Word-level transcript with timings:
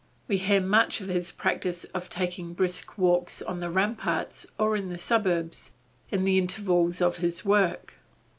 We 0.27 0.39
hear 0.39 0.61
much 0.61 0.99
of 0.99 1.09
his 1.09 1.31
practice 1.31 1.83
of 1.93 2.09
taking 2.09 2.55
brisk 2.55 2.97
walks 2.97 3.39
on 3.39 3.59
the 3.59 3.69
ramparts 3.69 4.47
or 4.57 4.75
in 4.75 4.89
the 4.89 4.97
suburbs, 4.97 5.73
in 6.09 6.23
the 6.23 6.39
intervals 6.39 7.01
of 7.01 7.17
his 7.17 7.45
work. 7.45 7.93